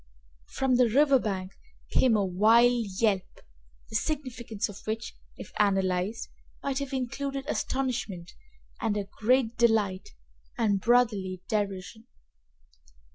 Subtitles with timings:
[0.47, 1.51] From the river bank
[1.91, 3.39] came a wild yelp,
[3.89, 6.27] the significance of which, if analyzed,
[6.63, 8.31] might have included astonishment
[8.81, 10.09] and great delight
[10.57, 12.07] and brotherly derision.